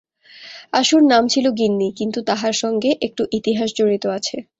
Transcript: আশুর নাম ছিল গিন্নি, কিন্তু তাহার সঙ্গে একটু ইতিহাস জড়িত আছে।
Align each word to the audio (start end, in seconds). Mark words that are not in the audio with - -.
আশুর 0.73 1.01
নাম 1.03 1.23
ছিল 1.27 1.45
গিন্নি, 1.51 1.89
কিন্তু 1.91 2.19
তাহার 2.21 2.53
সঙ্গে 2.53 2.89
একটু 3.01 3.23
ইতিহাস 3.31 3.69
জড়িত 3.77 4.05
আছে। 4.17 4.37